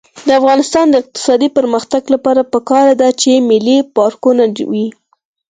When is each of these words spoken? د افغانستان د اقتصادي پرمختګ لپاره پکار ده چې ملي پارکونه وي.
د 0.27 0.29
افغانستان 0.39 0.85
د 0.89 0.95
اقتصادي 1.03 1.49
پرمختګ 1.57 2.03
لپاره 2.13 2.41
پکار 2.53 2.85
ده 3.01 3.09
چې 3.21 3.31
ملي 3.49 3.77
پارکونه 3.95 4.43
وي. 4.71 4.87